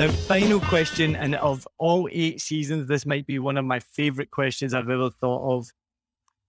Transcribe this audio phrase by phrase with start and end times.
[0.00, 4.30] The final question, and of all eight seasons, this might be one of my favorite
[4.30, 5.68] questions I've ever thought of.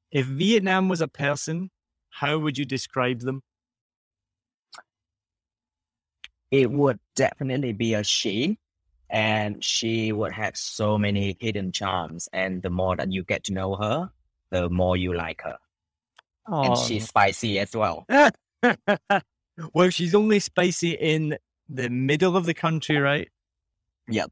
[0.10, 1.70] If Vietnam was a person,
[2.12, 3.44] how would you describe them?
[6.52, 8.58] it would definitely be a she
[9.10, 13.54] and she would have so many hidden charms and the more that you get to
[13.54, 14.10] know her
[14.50, 15.58] the more you like her
[16.48, 18.06] and she's spicy as well
[19.74, 21.38] well, she's only spicy in
[21.70, 23.30] the middle of the country, right?
[24.08, 24.32] Yep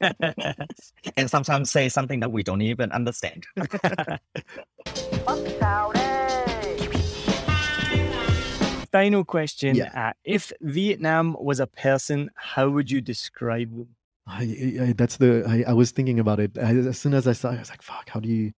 [1.16, 3.44] and sometimes say something that we don't even understand
[5.26, 6.06] mất xào đây
[8.92, 9.74] Final question.
[9.74, 9.90] Yeah.
[9.94, 13.88] Uh, if Vietnam was a person, how would you describe them?
[14.26, 14.42] I,
[14.80, 17.50] I, that's the I, I was thinking about it I, as soon as I saw
[17.50, 18.52] it, I was like fuck how do you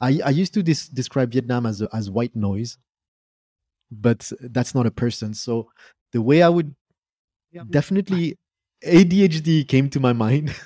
[0.00, 2.76] I, I used to dis- describe Vietnam as as white noise
[3.90, 5.70] but that's not a person so
[6.12, 6.74] the way I would
[7.70, 8.36] definitely
[8.86, 10.54] ADHD came to my mind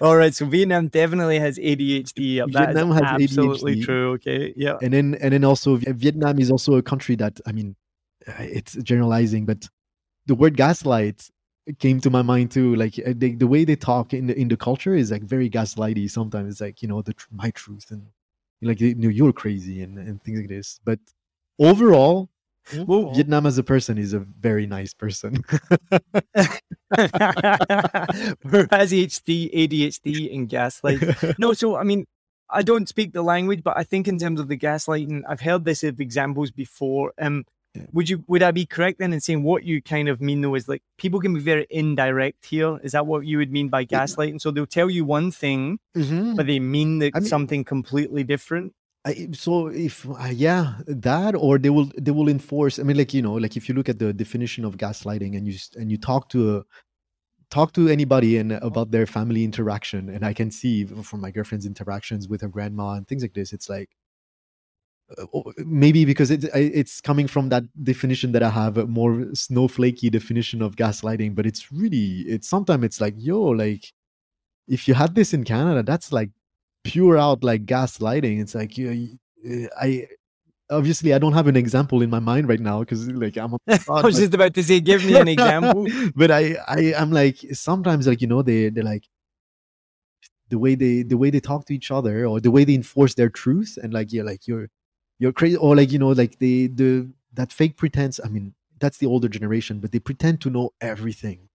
[0.00, 2.38] All right, so Vietnam definitely has ADHD.
[2.52, 3.84] That Vietnam has absolutely ADHD.
[3.84, 4.12] true.
[4.12, 4.76] Okay, yeah.
[4.82, 7.76] and then and then also Vietnam is also a country that I mean
[8.26, 9.68] it's generalizing but
[10.26, 11.30] the word gaslight
[11.78, 14.48] came to my mind too like uh, they, the way they talk in the in
[14.48, 18.06] the culture is like very gaslighty sometimes it's like you know the my truth and
[18.62, 20.98] like you know you're crazy and, and things like this but
[21.58, 22.28] overall
[22.86, 25.36] Well, Vietnam as a person is a very nice person
[26.96, 31.00] Whereas HD, ADHD, and gaslight.
[31.38, 32.06] No, so I mean,
[32.50, 35.64] I don't speak the language, but I think in terms of the gaslighting, I've heard
[35.64, 37.12] this of examples before.
[37.20, 37.44] Um,
[37.92, 40.54] would you would I be correct then in saying what you kind of mean though
[40.54, 42.78] is like people can be very indirect here?
[42.84, 44.40] Is that what you would mean by gaslighting?
[44.40, 46.36] So they'll tell you one thing, Mhm.
[46.36, 48.72] but they mean that I mean- something completely different.
[49.06, 53.12] I, so if uh, yeah that or they will they will enforce i mean like
[53.12, 55.98] you know like if you look at the definition of gaslighting and you and you
[55.98, 56.64] talk to a
[57.50, 61.66] talk to anybody and about their family interaction and i can see from my girlfriend's
[61.66, 63.90] interactions with her grandma and things like this it's like
[65.18, 69.16] uh, oh, maybe because it, it's coming from that definition that i have a more
[69.34, 73.92] snowflakey definition of gaslighting but it's really it's sometimes it's like yo like
[74.66, 76.30] if you had this in canada that's like
[76.84, 78.90] pure out like gaslighting it's like you,
[79.42, 80.06] you- i
[80.70, 83.58] obviously I don't have an example in my mind right now because like I'm on
[83.66, 85.86] the I was just about to say, give me an example.
[86.16, 89.04] but I, I I'm like sometimes like you know they they're like
[90.48, 93.14] the way they the way they talk to each other or the way they enforce
[93.14, 94.68] their truth and like you're like you're
[95.18, 98.98] you're crazy or like you know like they the that fake pretense I mean that's
[98.98, 101.48] the older generation but they pretend to know everything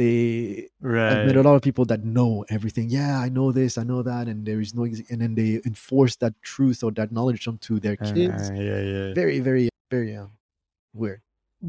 [0.00, 0.68] they
[1.10, 4.00] I've met a lot of people that know everything yeah I know this I know
[4.10, 7.74] that and there is no and then they enforce that truth or that knowledge onto
[7.84, 9.08] their kids Uh, yeah, yeah.
[9.20, 10.28] very very very uh,
[11.02, 11.20] weird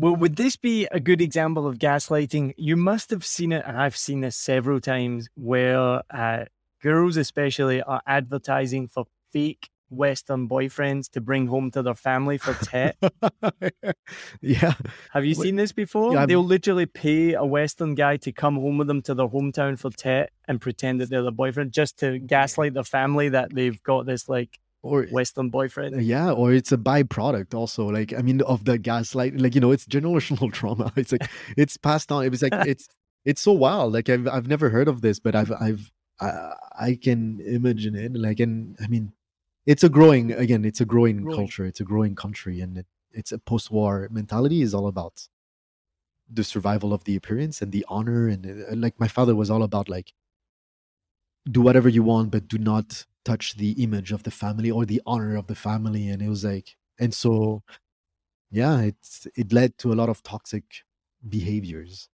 [0.02, 2.46] Well, would this be a good example of gaslighting?
[2.70, 6.46] You must have seen it, and I've seen this several times, where uh,
[6.82, 12.54] girls, especially, are advertising for fake Western boyfriends to bring home to their family for
[12.54, 12.98] tet.
[14.42, 14.74] yeah
[15.12, 16.14] Have you seen this before?
[16.14, 19.78] Yeah, They'll literally pay a Western guy to come home with them to their hometown
[19.78, 23.82] for tet and pretend that they're the boyfriend just to gaslight their family that they've
[23.84, 26.02] got this like or Western boyfriend.
[26.02, 29.72] Yeah or it's a byproduct also like i mean of the gaslight like you know
[29.72, 32.88] it's generational trauma it's like it's passed on it was like it's
[33.26, 37.00] it's so wild like i've i've never heard of this but i've i've i, I
[37.02, 39.14] can imagine it like and i mean
[39.66, 41.36] it's a growing again it's a growing, Growing.
[41.36, 45.28] culture it's a growing country and it, it's a post-war mentality is all about
[46.32, 49.64] the survival of the appearance and the honor and uh, like my father was all
[49.64, 50.14] about like
[51.50, 55.02] do whatever you want but do not touch the image of the family or the
[55.06, 57.62] honor of the family and it was like and so
[58.50, 60.64] yeah it's it led to a lot of toxic
[61.28, 62.10] behaviors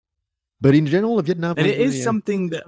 [0.61, 2.65] but in general vietnam And it uh, something that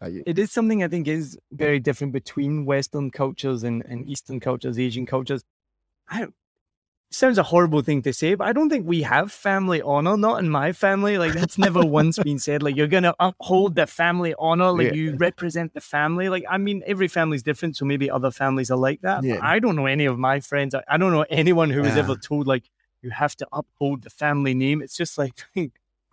[0.00, 4.40] Uh, it is something I think is very different between Western cultures and, and Eastern
[4.40, 5.42] cultures, Asian cultures.
[6.08, 6.26] I
[7.10, 10.16] sounds a horrible thing to say, but I don't think we have family honor.
[10.16, 11.18] Not in my family.
[11.18, 12.62] Like that's never once been said.
[12.62, 14.70] Like you're gonna uphold the family honor.
[14.72, 14.94] Like Yeah.
[14.94, 16.28] you represent the family.
[16.28, 19.24] Like I mean, every family's different, so maybe other families are like that.
[19.24, 19.38] Yeah.
[19.42, 20.74] I don't know any of my friends.
[20.74, 22.00] I, I don't know anyone who was Yeah.
[22.00, 22.20] ever ah.
[22.22, 22.68] told like
[23.02, 24.82] you have to uphold the family name.
[24.82, 25.32] It's just like.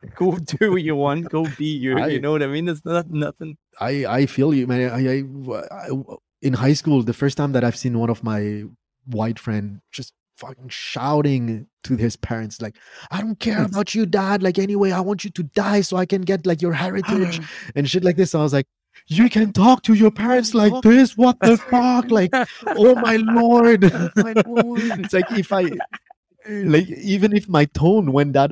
[0.16, 1.30] Go do what you want.
[1.30, 1.98] Go be you.
[1.98, 2.66] I- you know what I mean?
[2.66, 3.58] There's not nothing.
[3.80, 4.92] I I feel you, man.
[4.92, 8.64] I, I, I- in high school, the first time that I've seen one of my
[9.06, 12.76] white friend just fucking shouting to his parents, like,
[13.12, 14.44] "I don't care about you, dad.
[14.44, 17.40] Like, anyway, I want you to die so I can get like your heritage
[17.76, 18.68] and shit like this." I was like,
[19.08, 21.16] "You can talk to your parents like this?
[21.16, 22.12] What the fuck?
[22.12, 22.32] Like,
[22.68, 25.72] oh my lord!" Oh it's like if I,
[26.50, 28.52] like, even if my tone went that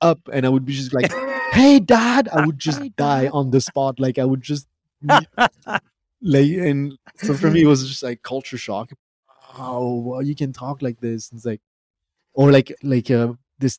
[0.00, 1.12] up, and I would be just like,
[1.52, 4.00] "Hey, dad," I would just die on the spot.
[4.00, 4.66] Like, I would just
[6.22, 8.92] like and so for me it was just like culture shock.
[9.58, 11.30] Oh well, you can talk like this.
[11.32, 11.60] It's like
[12.34, 13.78] or like like uh, this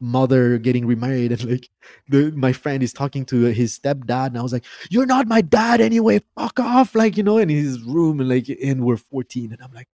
[0.00, 1.68] mother getting remarried and like
[2.08, 5.42] the my friend is talking to his stepdad and i was like you're not my
[5.42, 9.52] dad anyway fuck off like you know in his room and like and we're 14
[9.52, 9.88] and i'm like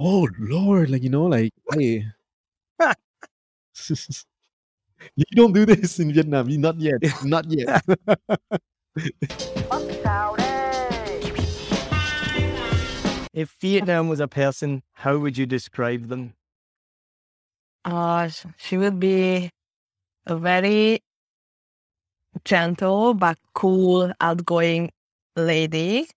[0.00, 2.04] oh lord like you know like hey
[5.16, 7.82] you don't do this in vietnam you not yet not yet
[9.70, 10.50] Bắt sao đây?
[13.32, 16.34] If Vietnam was a person, how would you describe them?
[17.84, 19.50] Uh, she would be
[20.26, 21.00] a very
[22.44, 24.90] gentle but cool, outgoing
[25.36, 26.08] lady.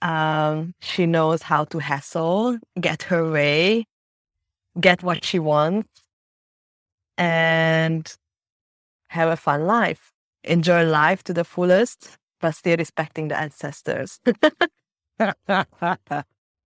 [0.00, 3.86] Um, she knows how to hustle, get her way,
[4.80, 5.88] get what she wants,
[7.18, 8.16] and
[9.08, 10.12] have a fun life.
[10.44, 14.20] Enjoy life to the fullest, but still respecting the ancestors.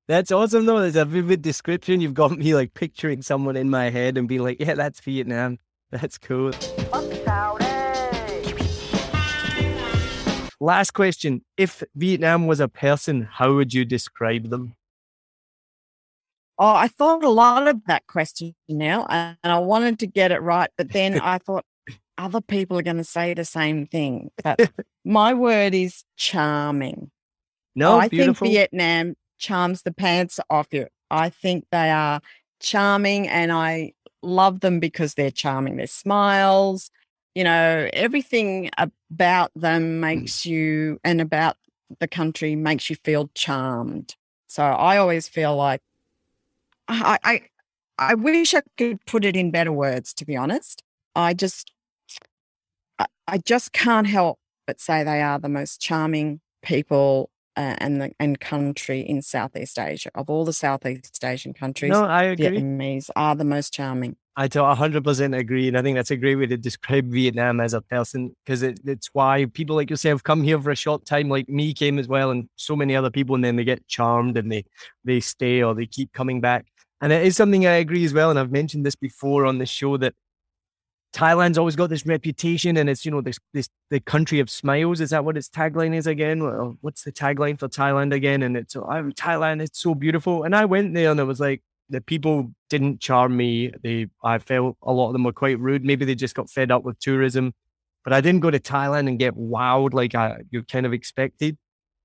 [0.08, 0.80] that's awesome, though.
[0.80, 2.00] There's a vivid description.
[2.00, 5.58] You've got me like picturing someone in my head and being like, yeah, that's Vietnam.
[5.90, 6.52] That's cool.
[10.60, 11.42] Last question.
[11.56, 14.74] If Vietnam was a person, how would you describe them?
[16.60, 20.42] Oh, I thought a lot of that question now, and I wanted to get it
[20.42, 21.64] right, but then I thought
[22.18, 24.30] other people are going to say the same thing.
[24.44, 24.70] But
[25.04, 27.10] my word is charming.
[27.74, 28.44] No, I beautiful.
[28.44, 30.88] think Vietnam charms the pants off you.
[31.10, 32.20] I think they are
[32.60, 35.78] charming, and I love them because they're charming.
[35.78, 36.90] Their smiles,
[37.34, 40.00] you know, everything about them hmm.
[40.00, 41.56] makes you, and about
[42.00, 44.14] the country makes you feel charmed.
[44.46, 45.80] So I always feel like
[46.90, 47.40] I, I,
[47.98, 50.12] I wish I could put it in better words.
[50.14, 50.82] To be honest,
[51.14, 51.72] I just,
[52.98, 58.00] I, I just can't help but say they are the most charming people uh, and
[58.00, 60.10] the and country in Southeast Asia.
[60.14, 62.46] Of all the Southeast Asian countries, no, I agree.
[62.46, 64.16] Vietnamese are the most charming.
[64.36, 65.68] I do 100% agree.
[65.68, 68.80] And I think that's a great way to describe Vietnam as a person because it,
[68.84, 72.08] it's why people like yourself come here for a short time, like me came as
[72.08, 74.64] well, and so many other people, and then they get charmed and they,
[75.04, 76.66] they stay or they keep coming back.
[77.00, 78.30] And it is something I agree as well.
[78.30, 80.14] And I've mentioned this before on the show that
[81.12, 85.00] Thailand's always got this reputation and it's, you know, this, this, the country of smiles.
[85.00, 86.44] Is that what its tagline is again?
[86.44, 88.42] Well, what's the tagline for Thailand again?
[88.42, 90.44] And it's, oh, Thailand, it's so beautiful.
[90.44, 93.72] And I went there and it was like, the people didn't charm me.
[93.82, 95.84] They, I felt a lot of them were quite rude.
[95.84, 97.52] Maybe they just got fed up with tourism,
[98.04, 101.58] but I didn't go to Thailand and get wowed like I, you kind of expected.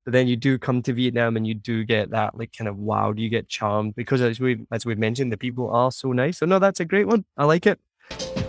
[0.06, 2.76] But then you do come to Vietnam and you do get that like kind of
[2.76, 3.18] wowed.
[3.18, 6.38] You get charmed because as we as we've mentioned, the people are so nice.
[6.38, 7.26] So no, that's a great one.
[7.38, 7.80] I like it.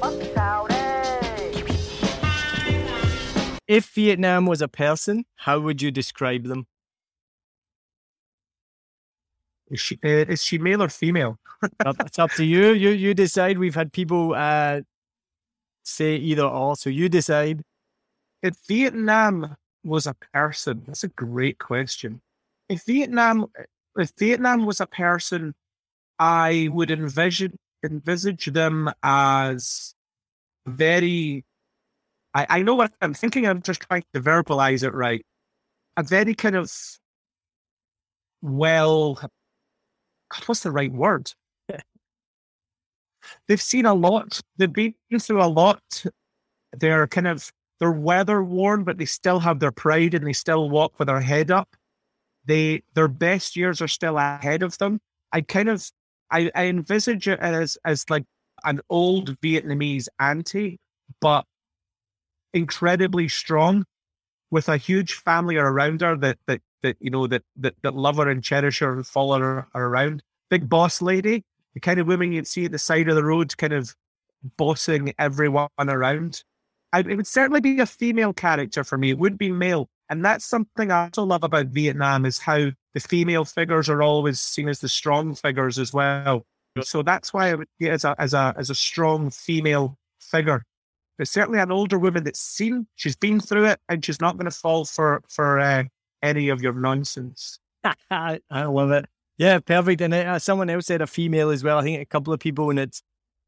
[0.01, 0.77] Bất sao đây?
[3.67, 6.67] If Vietnam was a person, how would you describe them?
[9.71, 11.39] Is she uh, is she male or female?
[11.85, 12.73] It's up to you.
[12.75, 13.59] You you decide.
[13.59, 14.83] We've had people uh,
[15.83, 17.63] say either or, so you decide.
[18.43, 22.21] If Vietnam was a person, that's a great question.
[22.69, 23.47] If Vietnam
[23.97, 25.55] if Vietnam was a person,
[26.19, 29.95] I would envision envisage them as
[30.67, 31.45] very
[32.35, 35.25] I, I know what I'm thinking, I'm just trying to verbalize it right.
[35.97, 36.71] A very kind of
[38.43, 41.33] well God, what's the right word?
[43.49, 44.41] They've seen a lot.
[44.57, 46.05] They've been through a lot.
[46.73, 50.71] They're kind of they're weather worn, but they still have their pride and they still
[50.71, 51.77] walk with their head up.
[52.45, 55.01] They their best years are still ahead of them.
[55.33, 55.91] I kind of
[56.31, 58.25] I, I envisage it as as like
[58.65, 60.79] an old Vietnamese auntie,
[61.21, 61.45] but
[62.55, 63.85] incredibly strong,
[64.51, 68.17] with a huge family around her that that that you know that that, that love
[68.17, 70.23] her and cherish her and follow her around.
[70.49, 73.57] Big boss lady, the kind of woman you'd see at the side of the road,
[73.57, 73.95] kind of
[74.57, 76.43] bossing everyone around.
[76.97, 79.11] I, it would certainly be a female character for me.
[79.11, 79.91] It would be male.
[80.09, 84.41] And that's something I also love about Vietnam is how the female figures are always
[84.41, 86.47] seen as the strong figures as well.
[86.81, 90.65] So that's why I would get as a as a as a strong female figure.
[91.19, 94.51] But certainly an older woman that's seen, she's been through it, and she's not going
[94.51, 95.85] to fall for for uh,
[96.23, 97.59] any of your nonsense.
[98.11, 99.07] I love it.
[99.37, 100.01] Yeah, perfect.
[100.01, 101.79] And uh, someone else said a female as well.
[101.79, 103.03] I think a couple of people, and it's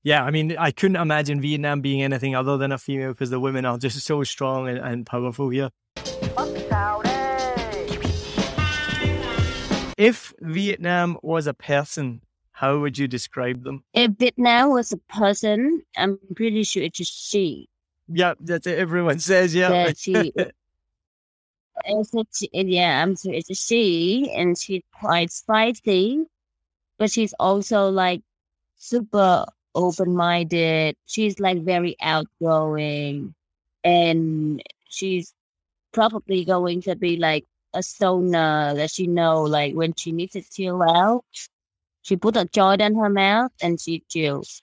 [0.09, 0.25] yeah.
[0.25, 3.67] I mean, I couldn't imagine Vietnam being anything other than a female because the women
[3.67, 5.71] are just so strong and, and powerful here.
[6.35, 7.19] Bất sao đây?
[9.99, 12.23] If Vietnam was a person,
[12.53, 13.85] how would you describe them?
[13.93, 17.69] If Vietnam was a person, I'm pretty sure it's a she.
[18.09, 18.79] Yeah, that's it.
[18.79, 19.69] Everyone says yeah.
[19.69, 20.33] That she,
[21.85, 26.25] it's a, she- yeah, I'm sure it's a she, and she's quite spicy,
[26.97, 28.23] but she's also like
[28.77, 29.45] super
[29.79, 30.97] open-minded.
[31.07, 33.35] She's like very outgoing,
[33.85, 35.33] and she's
[35.93, 40.43] probably going to be like a stoner that she know like when she needs to
[40.43, 41.25] chill out.
[42.03, 44.63] She put a joint in her mouth and she chills.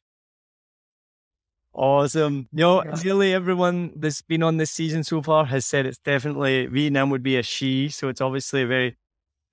[1.73, 2.47] Awesome.
[2.53, 6.65] You know, nearly everyone that's been on this season so far has said it's definitely
[6.67, 7.89] Vietnam would be a she.
[7.89, 8.97] So it's obviously a very,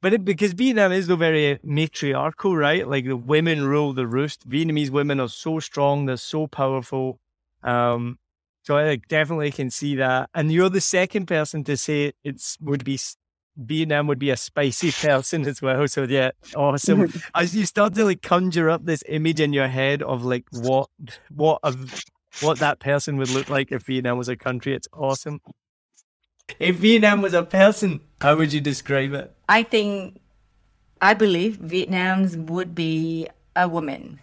[0.03, 2.87] but it, because Vietnam is though very matriarchal, right?
[2.87, 4.47] Like the women rule the roost.
[4.49, 7.21] Vietnamese women are so strong, they're so powerful.
[7.63, 8.19] Um,
[8.65, 10.29] so I like, definitely can see that.
[10.35, 12.99] And you're the second person to say it's would be
[13.57, 15.87] Vietnam would be a spicy person as well.
[15.87, 17.13] So yeah, awesome.
[17.35, 20.89] As you start to like conjure up this image in your head of like what
[21.31, 21.77] what a,
[22.41, 25.41] what that person would look like if Vietnam was a country, it's awesome.
[26.63, 29.35] If Vietnam was a person, how would you describe it?
[29.49, 30.21] I think,
[31.01, 34.21] I believe Vietnam's would be a woman.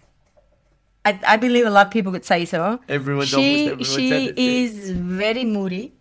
[1.05, 2.79] I, I believe a lot of people would say so.
[2.88, 5.93] Everyone's she almost everyone she is very moody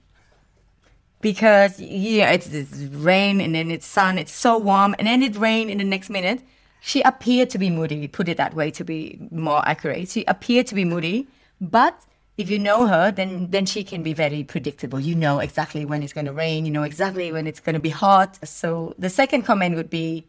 [1.20, 4.18] because yeah, it's, it's rain and then it's sun.
[4.18, 6.42] It's so warm and then it rain in the next minute.
[6.80, 7.98] She appeared to be moody.
[7.98, 10.08] We put it that way to be more accurate.
[10.08, 11.26] She appeared to be moody,
[11.60, 12.04] but
[12.38, 15.00] if you know her, then then she can be very predictable.
[15.00, 16.64] You know exactly when it's going to rain.
[16.64, 18.38] You know exactly when it's going to be hot.
[18.46, 20.26] So the second comment would be,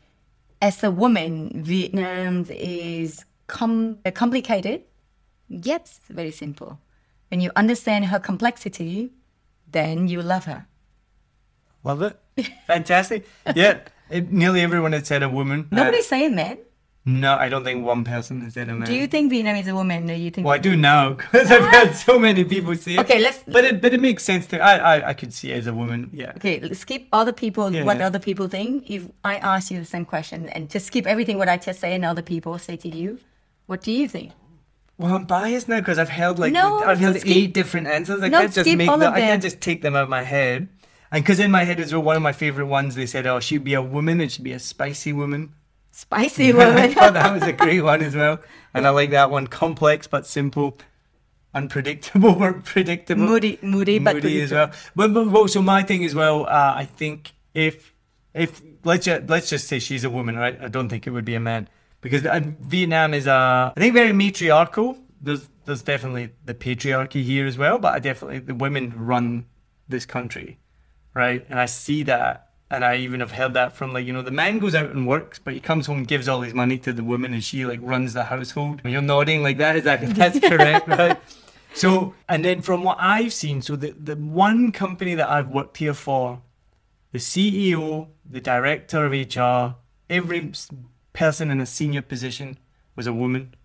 [0.59, 4.81] as a woman, Vietnam is com- uh, complicated,
[5.47, 6.79] yet very simple.
[7.29, 9.11] When you understand her complexity,
[9.71, 10.65] then you love her.
[11.83, 12.19] Love it.
[12.65, 13.27] Fantastic.
[13.55, 13.81] Yeah.
[14.09, 15.69] It, nearly everyone had said a woman.
[15.71, 16.57] Uh, Nobody's saying man.
[17.05, 18.87] No, I don't think one person has said a man.
[18.87, 20.05] Do you think Vietnam is a woman?
[20.05, 20.45] Do you think?
[20.45, 22.99] Well, I do now because I've had so many people say it.
[22.99, 24.59] Okay, let's- But it, but it makes sense to.
[24.59, 26.09] I, I, I could see it as a woman.
[26.13, 26.33] Yeah.
[26.35, 27.73] Okay, let's skip other people.
[27.73, 28.07] Yeah, what yeah.
[28.07, 28.89] other people think.
[28.89, 31.95] If I ask you the same question, and just skip everything what I just say,
[31.95, 33.19] and other people say to you,
[33.65, 34.33] what do you think?
[34.97, 38.21] Well, I'm biased now because I've held like No, I've held skip- eight different answers.
[38.21, 40.67] I No, can't just make of I can't just take them out of my head.
[41.11, 43.63] And because in my head is one of my favorite ones, they said, "Oh, she'd
[43.63, 44.19] be a woman.
[44.21, 45.53] and she'd be a spicy woman."
[45.99, 46.91] Spicy I woman.
[46.93, 48.39] thought that was a great one as well.
[48.73, 49.47] And I like that one.
[49.47, 50.77] Complex but simple.
[51.53, 53.23] Unpredictable but predictable.
[53.23, 54.71] moody, moody, but Moody as well.
[54.95, 57.93] But, but, my thing as well, uh, I think if
[58.33, 60.57] if let's just, let's just say she's a woman, right?
[60.61, 61.67] I don't think it would be a man
[62.01, 64.97] because uh, Vietnam is uh, I think very matriarchal.
[65.21, 69.47] There's there's definitely the patriarchy here as well, but I definitely the women run
[69.89, 70.59] this country,
[71.13, 71.45] right?
[71.49, 72.48] And I see that.
[72.71, 75.07] And I even have heard that from like, you know, the man goes out and
[75.07, 77.65] works, but he comes home, and gives all his money to the woman and she
[77.65, 78.81] like runs the household.
[78.83, 79.77] You're nodding like that.
[79.77, 81.17] Is that that's correct, right?
[81.73, 85.77] So, and then from what I've seen, so the, the one company that I've worked
[85.77, 86.41] here for,
[87.11, 89.75] the CEO, the director of HR,
[90.09, 90.51] every
[91.13, 92.57] person in a senior position
[92.95, 93.55] was a woman.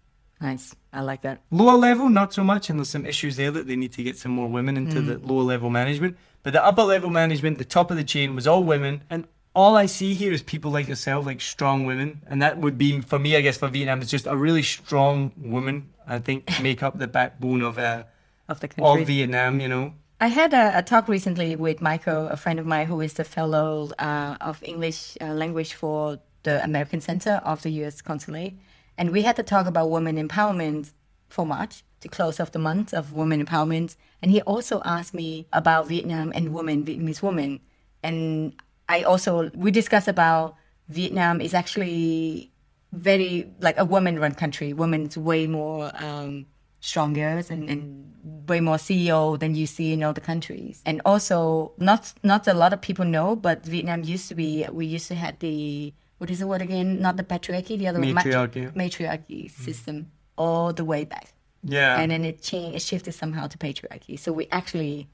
[0.45, 0.77] Nice.
[0.93, 1.41] I like that.
[1.51, 4.19] Lower level, not so much, and there's some issues there that they need to get
[4.19, 6.19] some more women into the lower level management.
[6.43, 9.05] But the upper level management, the top of the chain, was all women.
[9.09, 12.21] And all I see here is people like yourself, like strong women.
[12.27, 15.33] And that would be, for me, I guess, for Vietnam, it's just a really strong
[15.39, 18.05] woman, I think, make up the backbone of uh,
[18.49, 19.15] Of the all country.
[19.15, 19.95] Vietnam, you know.
[20.21, 23.25] I had a, a talk recently with Michael, a friend of mine who is the
[23.25, 28.03] fellow uh, of English uh, language for the American Center of the U.S.
[28.03, 28.59] Consulate,
[28.97, 30.93] and we had to talk about women empowerment
[31.29, 33.97] for March to close off the month of women empowerment.
[34.23, 37.61] And he also asked me about Vietnam and women, Vietnamese women,
[38.03, 38.55] and
[38.89, 40.57] I also we discussed about
[40.89, 42.53] Vietnam is actually
[42.93, 44.73] very like a woman-run country.
[44.73, 46.47] Women Women's way more um,
[46.81, 50.83] stronger and, and way more CEO than you see in other countries.
[50.85, 54.67] And also, not not a lot of people know, but Vietnam used to be.
[54.71, 57.00] We used to have the what is the word again?
[57.00, 58.75] Not the patriarchy, the other one, matri- Matriarchy.
[58.75, 61.33] matriarchy system all the way back.
[61.62, 61.99] Yeah.
[61.99, 64.18] And then it changed, it shifted somehow to patriarchy.
[64.18, 65.09] So we actually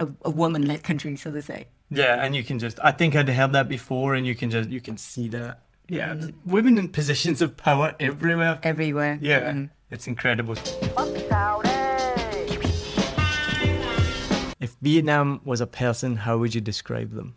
[0.00, 1.66] a, a woman-led country, so to say.
[1.90, 4.68] Yeah, and you can just I think I'd heard that before and you can just
[4.70, 5.60] you can see that.
[5.88, 6.16] Yeah.
[6.44, 8.58] Women in positions of power everywhere.
[8.64, 9.18] Everywhere.
[9.22, 9.52] Yeah.
[9.52, 9.70] Mm.
[9.90, 10.56] It's incredible.
[10.96, 11.72] Bắt sao đây?
[14.58, 17.34] If Vietnam was a person, how would you describe them?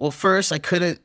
[0.00, 0.98] Well, first, I couldn't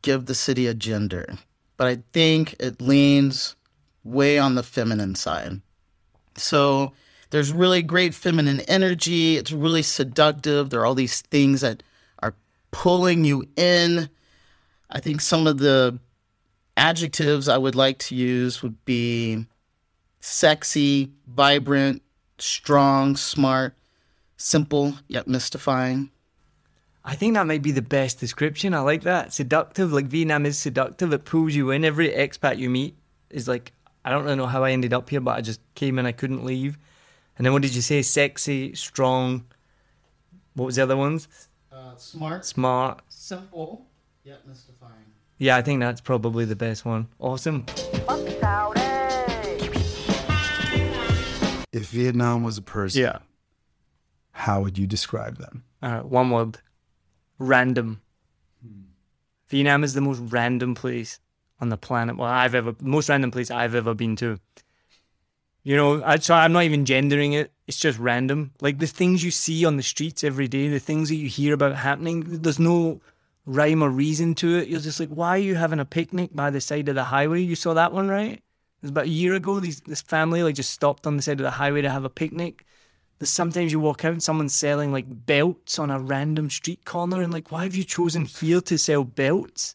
[0.00, 1.36] give the city a gender,
[1.76, 3.56] but I think it leans
[4.04, 5.60] way on the feminine side.
[6.34, 6.94] So
[7.28, 9.36] there's really great feminine energy.
[9.36, 10.70] It's really seductive.
[10.70, 11.82] There are all these things that
[12.22, 12.34] are
[12.70, 14.08] pulling you in.
[14.88, 15.98] I think some of the
[16.74, 19.44] adjectives I would like to use would be
[20.20, 22.00] sexy, vibrant,
[22.38, 23.74] strong, smart,
[24.38, 26.12] simple, yet mystifying.
[27.08, 28.74] I think that might be the best description.
[28.74, 29.32] I like that.
[29.32, 31.10] Seductive, like Vietnam is seductive.
[31.14, 31.82] It pulls you in.
[31.82, 32.96] Every expat you meet
[33.30, 33.72] is like,
[34.04, 36.12] I don't really know how I ended up here, but I just came in, I
[36.12, 36.76] couldn't leave.
[37.38, 38.02] And then what did you say?
[38.02, 39.46] Sexy, strong.
[40.52, 41.28] What was the other ones?
[41.72, 43.00] Uh, smart, Smart.
[43.08, 43.86] simple,
[44.22, 44.92] yet mystifying.
[45.38, 47.08] Yeah, I think that's probably the best one.
[47.18, 47.62] Awesome.
[48.06, 48.84] Bắt sao đây?
[51.72, 53.18] If Vietnam was a person, Yeah.
[54.32, 55.62] how would you describe them?
[55.82, 56.58] All right, one word.
[57.38, 58.00] Random.
[58.62, 58.82] Hmm.
[59.48, 61.20] Vietnam is the most random place
[61.60, 62.16] on the planet.
[62.16, 64.38] Well, I've ever, most random place I've ever been to.
[65.62, 67.52] You know, I, so I'm not even gendering it.
[67.66, 68.52] It's just random.
[68.60, 71.52] Like the things you see on the streets every day, the things that you hear
[71.52, 73.00] about happening, there's no
[73.44, 74.68] rhyme or reason to it.
[74.68, 77.40] You're just like, why are you having a picnic by the side of the highway?
[77.42, 78.32] You saw that one, right?
[78.32, 78.42] It
[78.82, 79.58] was about a year ago.
[79.58, 82.10] These this family like just stopped on the side of the highway to have a
[82.10, 82.64] picnic.
[83.18, 87.20] There's sometimes you walk out and someone's selling like belts on a random street corner,
[87.22, 89.74] and like, why have you chosen here to sell belts?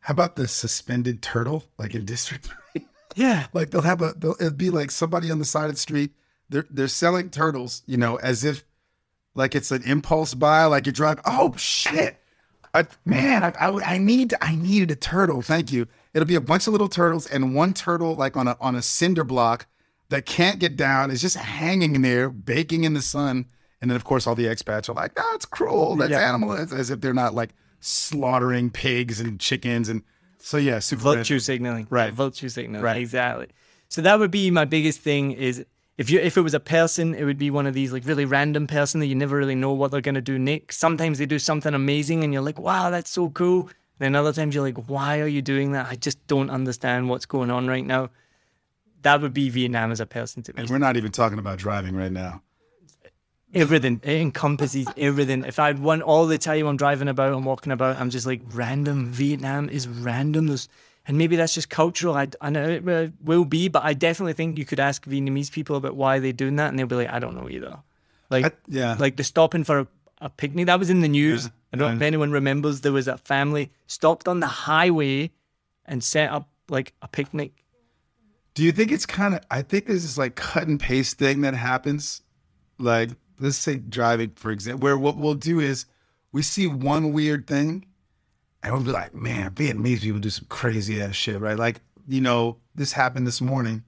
[0.00, 2.46] How about the suspended turtle, like in District?
[2.72, 2.86] Three?
[3.14, 5.80] Yeah, like they'll have a, they'll, it'd be like somebody on the side of the
[5.80, 6.12] street.
[6.48, 8.64] They're they're selling turtles, you know, as if
[9.34, 10.64] like it's an impulse buy.
[10.66, 12.16] Like you drive, oh shit,
[12.74, 15.42] I, man, I, I would- I need I needed a turtle.
[15.42, 15.86] Thank you.
[16.14, 18.82] It'll be a bunch of little turtles and one turtle like on a on a
[18.82, 19.66] cinder block
[20.12, 21.10] that can't get down.
[21.10, 23.46] It's just hanging there, baking in the sun.
[23.80, 25.96] And then of course all the expats are like, that's cruel.
[25.96, 26.28] That's Yeah.
[26.28, 30.02] animal." As, as if they're not like slaughtering pigs and chickens and
[30.38, 31.86] so yeah, super virtue signaling.
[31.90, 32.12] Right.
[32.12, 32.82] Virtue signaling.
[32.82, 32.96] Right.
[32.96, 33.46] Exactly.
[33.88, 35.64] So that would be my biggest thing is
[35.98, 38.24] if you if it was a person, it would be one of these like really
[38.24, 40.78] random person that you never really know what they're gonna do next.
[40.78, 43.70] Sometimes they do something amazing and you're like, wow, that's so cool.
[43.98, 45.86] Then other times you're like, why are you doing that?
[45.86, 48.10] I just don't understand what's going on right now.
[49.02, 50.60] That would be Vietnam as a person to me.
[50.62, 52.42] And we're not even talking about driving right now.
[53.54, 54.00] Everything.
[54.02, 55.44] It encompasses everything.
[55.44, 58.40] If I'd one all the time I'm driving about, I'm walking about, I'm just like
[58.52, 59.12] random.
[59.12, 60.46] Vietnam is random.
[60.46, 60.68] There's,
[61.06, 62.14] and maybe that's just cultural.
[62.14, 65.76] I, I know it will- be, but I definitely think you could ask Vietnamese people
[65.76, 67.78] about why they're doing that, and they'll be like, I don't know either.
[68.30, 68.96] Like, yeah.
[68.98, 69.86] like the stopping for
[70.22, 70.66] a picnic.
[70.66, 71.50] That was in the news.
[71.72, 72.80] I don't know if anyone remembers.
[72.80, 75.30] There was a family stopped on the highway
[75.84, 77.52] and set up like a picnic.
[78.54, 79.40] Do you think it's kind of?
[79.50, 82.22] I think there's this like cut and paste thing that happens.
[82.78, 85.86] Like, let's say driving, for example, where what we'll do is
[86.32, 87.86] we see one weird thing,
[88.62, 92.20] and we'll be like, "Man, Vietnamese people do some crazy ass shit, right?" Like, you
[92.20, 93.84] know, this happened this morning,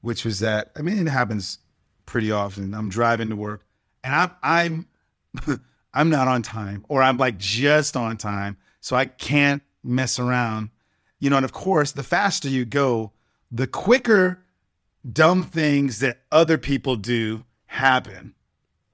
[0.00, 0.70] which was that.
[0.76, 1.58] I mean, it happens
[2.06, 2.74] pretty often.
[2.74, 3.64] I'm driving to work,
[4.04, 5.60] and I'm I'm
[5.94, 10.70] I'm not on time, or I'm like just on time, so I can't mess around.
[11.18, 13.12] You know, and of course, the faster you go,
[13.54, 14.40] the quicker
[15.10, 18.34] dumb things that other people do happen,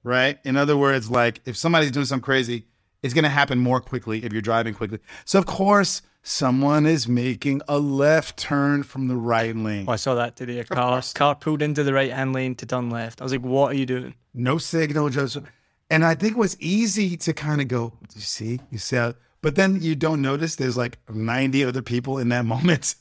[0.03, 0.37] right?
[0.43, 2.67] In other words, like if somebody's doing something crazy,
[3.01, 4.99] it's going to happen more quickly if you're driving quickly.
[5.25, 9.85] So, of course, someone is making a left turn from the right lane.
[9.87, 10.59] Oh, I saw that today.
[10.59, 13.19] A car, car pulled into the right hand lane to turn left.
[13.19, 14.13] I was like, what are you doing?
[14.35, 15.45] No signal, Joseph.
[15.89, 19.55] And I think it was easy to kind of go, you see, you see but
[19.55, 22.93] then you don't notice there's like 90 other people in that moment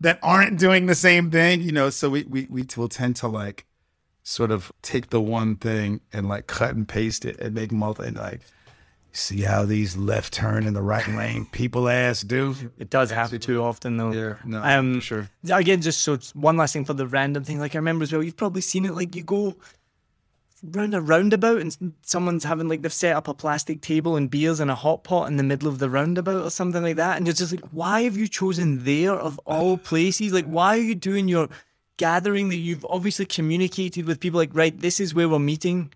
[0.00, 1.90] that aren't doing the same thing, you know.
[1.90, 3.66] So we we we will tend to like
[4.22, 8.04] sort of take the one thing and like cut and paste it and make multi
[8.04, 8.40] and like
[9.12, 12.54] see how these left turn in the right lane people ass do.
[12.78, 14.12] It does happen too often, though.
[14.12, 15.28] Yeah, no, um, sure.
[15.50, 17.58] Again, just so one last thing for the random thing.
[17.58, 18.94] Like I remember as well, you've probably seen it.
[18.94, 19.56] Like you go
[20.62, 24.60] round a roundabout and someone's having like they've set up a plastic table and beers
[24.60, 27.26] and a hot pot in the middle of the roundabout or something like that, and
[27.26, 30.32] you're just like, why have you chosen there of all places?
[30.32, 31.48] Like, why are you doing your
[31.96, 34.38] gathering that you've obviously communicated with people?
[34.38, 35.92] Like, right, this is where we're meeting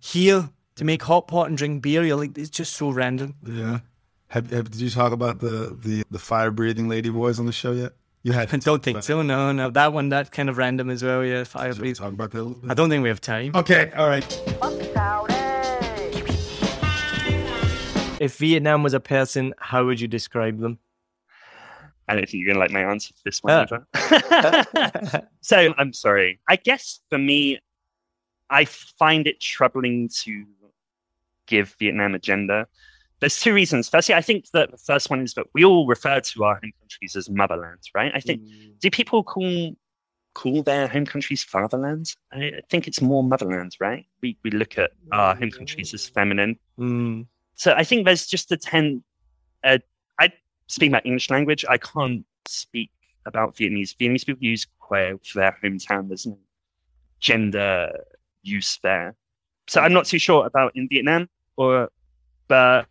[0.00, 2.04] here to make hot pot and drink beer.
[2.04, 3.34] You're like, it's just so random.
[3.46, 3.80] Yeah.
[4.28, 7.52] Have, have did you talk about the the the fire breathing lady boys on the
[7.52, 7.92] show yet?
[8.24, 9.22] You had I don't think so.
[9.22, 11.24] No, no, that one that kind of random as well.
[11.24, 11.94] Yeah, fire breathing.
[11.94, 12.38] Talk about that.
[12.38, 12.70] a little bit?
[12.70, 13.52] I don't think we have time.
[13.54, 14.24] Okay, all right.
[18.20, 20.78] If Vietnam was a person, how would you describe them?
[22.08, 23.52] I don't think you're going to like my answer to this one.
[23.52, 23.80] Uh.
[23.94, 25.28] either.
[25.42, 26.40] so I'm sorry.
[26.48, 27.58] I guess for me,
[28.48, 30.46] I find it troubling to
[31.46, 32.66] give Vietnam a gender.
[33.24, 33.88] There's two reasons.
[33.88, 36.72] Firstly, I think that the first one is that we all refer to our home
[36.78, 38.12] countries as motherlands, right?
[38.14, 38.42] I think
[38.80, 39.74] do people call
[40.34, 42.18] call their home countries fatherlands?
[42.34, 44.04] I think it's more motherlands, right?
[44.20, 46.58] We we look at our home countries as feminine.
[46.78, 47.26] Mm.
[47.54, 49.02] So I think there's just a ten.
[49.62, 49.78] Uh,
[50.20, 50.30] I
[50.66, 51.64] speak my English language.
[51.66, 52.90] I can't speak
[53.24, 53.96] about Vietnamese.
[53.96, 56.08] Vietnamese people use queer for their hometown.
[56.08, 56.36] There's no
[57.20, 58.04] gender
[58.42, 59.16] use there.
[59.66, 61.88] So I'm not too sure about in Vietnam or,
[62.48, 62.86] but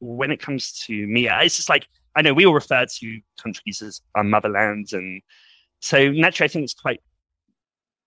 [0.00, 3.82] when it comes to me, it's just like I know we all refer to countries
[3.82, 5.22] as our motherlands, and
[5.80, 7.00] so naturally I think it's quite.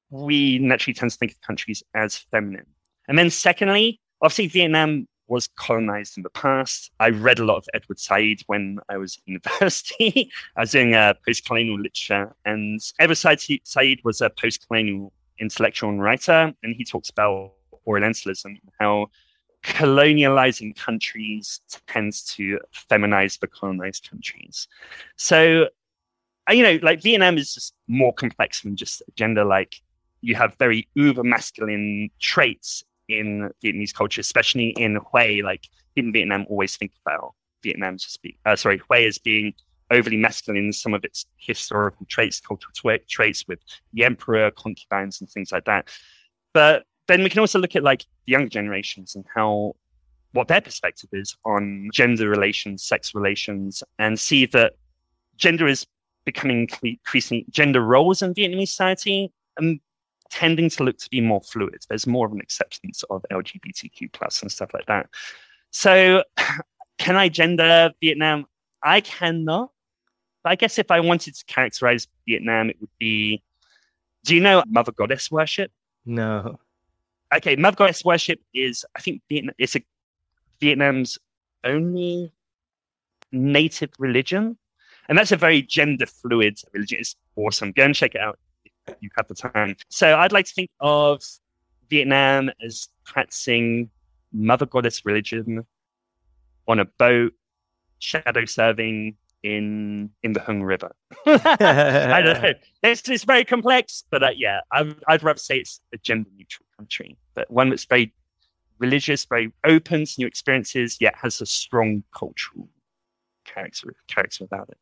[0.09, 2.65] We naturally tend to think of countries as feminine,
[3.07, 6.91] and then secondly, obviously Vietnam was colonized in the past.
[6.99, 10.29] I read a lot of Edward Said when I was at university.
[10.57, 16.01] I was doing uh, post-colonial literature, and Edward Said, Said was a post-colonial intellectual and
[16.01, 17.53] writer, and he talks about
[17.87, 19.07] Orientalism, how
[19.63, 24.67] colonializing countries tends to feminize the colonized countries.
[25.17, 25.67] So,
[26.49, 29.43] uh, you know, like Vietnam is just more complex than just gender.
[29.43, 29.75] Like
[30.21, 35.43] you have very uber masculine traits in Vietnamese culture, especially in Hue.
[35.43, 39.53] Like in Vietnam, always think about Vietnam as being, uh, sorry, Hue as being
[39.91, 43.59] overly masculine in some of its historical traits, cultural tra- traits with
[43.93, 45.89] the emperor, concubines, and things like that.
[46.53, 49.75] But then we can also look at like the younger generations and how
[50.33, 54.73] what their perspective is on gender relations, sex relations, and see that
[55.35, 55.85] gender is
[56.23, 59.79] becoming increasingly gender roles in Vietnamese society and
[60.29, 61.83] tending to look to be more fluid.
[61.89, 65.09] There's more of an acceptance of LGBTQ plus and stuff like that.
[65.71, 66.23] So,
[66.97, 68.45] can I gender Vietnam?
[68.83, 69.71] I cannot.
[70.43, 73.43] But I guess if I wanted to characterize Vietnam, it would be.
[74.23, 75.71] Do you know Mother Goddess worship?
[76.05, 76.59] No.
[77.33, 79.81] Okay, Mother Goddess worship is, I think, Vietnam, it's a
[80.59, 81.17] Vietnam's
[81.63, 82.31] only
[83.31, 84.57] native religion,
[85.07, 86.99] and that's a very gender fluid religion.
[86.99, 87.71] It's awesome.
[87.71, 88.37] Go and check it out
[88.87, 89.75] if you have the time.
[89.89, 91.21] So I'd like to think of
[91.89, 93.89] Vietnam as practicing
[94.33, 95.65] Mother Goddess religion
[96.67, 97.33] on a boat,
[97.99, 100.95] shadow serving in in the Huong River.
[101.25, 102.53] I don't know.
[102.83, 106.65] It's, it's very complex, but uh, yeah, I, I'd rather say it's a gender neutral
[106.77, 108.13] country, but one that's very
[108.79, 112.67] religious, very open to new experiences, yet has a strong cultural
[113.45, 114.77] character character about it.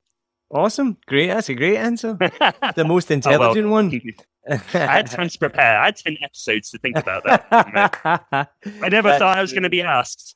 [0.51, 0.97] Awesome.
[1.07, 1.27] Great.
[1.27, 2.13] That's a great answer.
[2.75, 4.01] the most Oh, well, intelligent one.
[4.49, 5.77] I had time to prepare.
[5.79, 7.45] I had 10 episodes to think about that.
[8.81, 10.35] I never That's thought I was going to be asked.